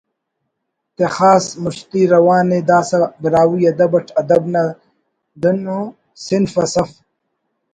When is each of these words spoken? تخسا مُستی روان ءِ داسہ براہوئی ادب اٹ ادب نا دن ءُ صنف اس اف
تخسا 0.97 1.53
مُستی 1.63 2.01
روان 2.13 2.49
ءِ 2.57 2.59
داسہ 2.67 2.97
براہوئی 3.21 3.63
ادب 3.71 3.91
اٹ 3.97 4.07
ادب 4.21 4.43
نا 4.53 4.63
دن 5.41 5.59
ءُ 5.77 5.79
صنف 6.25 6.53
اس 6.61 6.75
اف 6.81 6.91